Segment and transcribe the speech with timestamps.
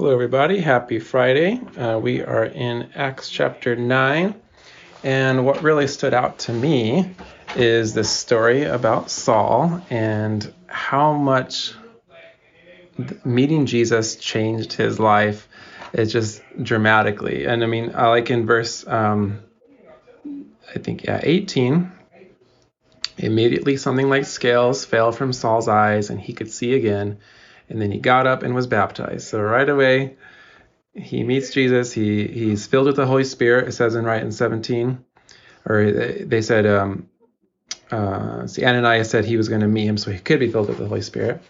[0.00, 0.60] Hello, everybody.
[0.60, 1.60] Happy Friday.
[1.76, 4.34] Uh, we are in Acts chapter 9.
[5.04, 7.14] And what really stood out to me
[7.54, 11.74] is the story about Saul and how much
[13.26, 15.46] meeting Jesus changed his life.
[15.92, 17.44] It's just dramatically.
[17.44, 19.40] And I mean, I like in verse, um,
[20.74, 21.92] I think, yeah, 18.
[23.18, 27.18] Immediately, something like scales fell from Saul's eyes, and he could see again
[27.70, 29.28] and then he got up and was baptized.
[29.28, 30.16] So right away,
[30.94, 31.92] he meets Jesus.
[31.92, 33.68] He he's filled with the Holy Spirit.
[33.68, 35.04] It says in right in 17,
[35.64, 35.90] or
[36.24, 37.08] they said, um,
[37.90, 40.68] uh, see, Ananias said he was going to meet him, so he could be filled
[40.68, 41.42] with the Holy Spirit.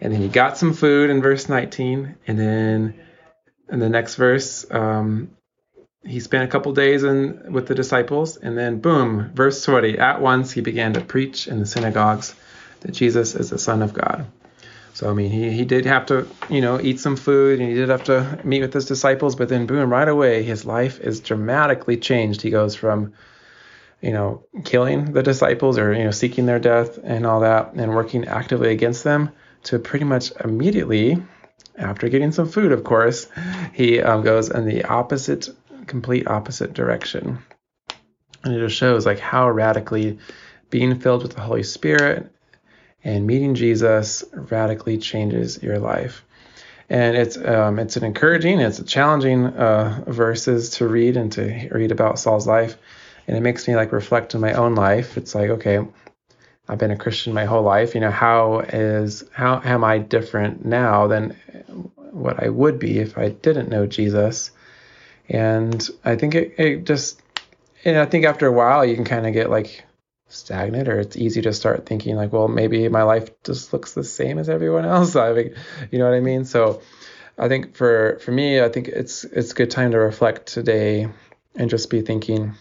[0.00, 3.00] And then he got some food in verse 19, and then
[3.68, 5.30] in the next verse, um,
[6.04, 9.98] he spent a couple days in with the disciples, and then boom, verse 20.
[9.98, 12.34] At once he began to preach in the synagogues
[12.80, 14.26] that Jesus is the Son of God.
[14.98, 17.74] So I mean, he he did have to you know eat some food and he
[17.76, 21.20] did have to meet with his disciples, but then boom, right away his life is
[21.20, 22.42] dramatically changed.
[22.42, 23.12] He goes from
[24.00, 27.94] you know killing the disciples or you know seeking their death and all that and
[27.94, 29.30] working actively against them
[29.62, 31.22] to pretty much immediately
[31.76, 33.28] after getting some food, of course,
[33.72, 35.48] he um, goes in the opposite,
[35.86, 37.38] complete opposite direction.
[38.42, 40.18] And it just shows like how radically
[40.70, 42.32] being filled with the Holy Spirit
[43.08, 46.24] and meeting Jesus radically changes your life.
[46.90, 51.68] And it's um, it's an encouraging, it's a challenging uh, verses to read and to
[51.70, 52.76] read about Saul's life,
[53.26, 55.16] and it makes me like reflect on my own life.
[55.16, 55.80] It's like okay,
[56.68, 57.94] I've been a Christian my whole life.
[57.94, 61.30] You know, how is how am I different now than
[62.12, 64.50] what I would be if I didn't know Jesus?
[65.30, 67.20] And I think it, it just,
[67.84, 69.84] and I think after a while you can kind of get like
[70.28, 74.04] stagnant or it's easy to start thinking like well maybe my life just looks the
[74.04, 75.16] same as everyone else.
[75.16, 75.54] I think
[75.90, 76.44] you know what i mean?
[76.44, 76.82] So
[77.38, 81.08] i think for for me i think it's it's good time to reflect today
[81.54, 82.54] and just be thinking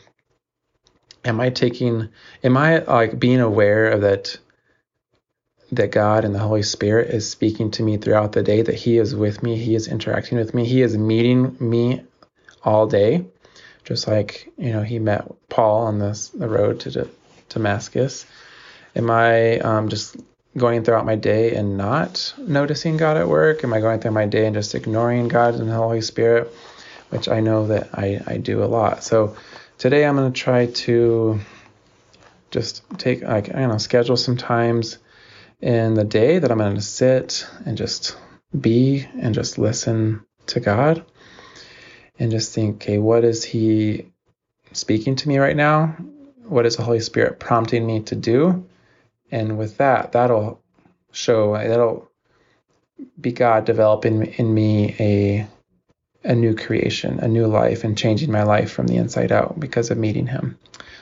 [1.25, 2.09] am i taking
[2.43, 4.37] am i like being aware of that
[5.71, 8.97] that god and the holy spirit is speaking to me throughout the day that he
[8.97, 12.01] is with me he is interacting with me he is meeting me
[12.63, 13.25] all day?
[13.83, 16.91] Just like you know he met paul on this the road to
[17.49, 18.25] Damascus?
[18.95, 20.17] Am I um, just
[20.57, 23.63] going throughout my day and not noticing God at work?
[23.63, 26.53] Am I going through my day and just ignoring God and the Holy Spirit?
[27.09, 29.03] Which I know that I, I do a lot.
[29.03, 29.37] So
[29.77, 31.39] today I'm going to try to
[32.51, 34.97] just take, like, I don't know, schedule some times
[35.61, 38.17] in the day that I'm going to sit and just
[38.59, 41.05] be and just listen to God
[42.19, 44.11] and just think, okay, what is He
[44.73, 45.95] speaking to me right now?
[46.47, 48.67] What is the Holy Spirit prompting me to do?
[49.31, 50.61] And with that, that'll
[51.11, 52.09] show, that'll
[53.19, 55.47] be God developing in me a
[56.23, 59.91] a new creation, a new life, and changing my life from the inside out because
[59.91, 60.57] of meeting Him.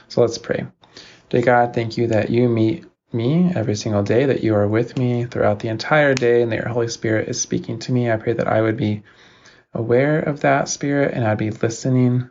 [0.08, 0.68] So let's pray.
[1.30, 4.98] Dear God, thank you that you meet me every single day, that you are with
[4.98, 8.12] me throughout the entire day, and that your Holy Spirit is speaking to me.
[8.12, 9.04] I pray that I would be
[9.74, 12.30] aware of that Spirit and I'd be listening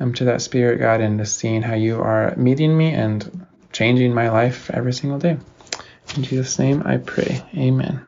[0.00, 4.12] um, to that spirit, God, and to seeing how you are meeting me and changing
[4.12, 5.36] my life every single day.
[6.16, 7.42] In Jesus' name I pray.
[7.54, 8.06] Amen.